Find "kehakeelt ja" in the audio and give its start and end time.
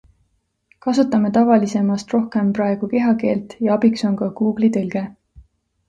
2.95-3.79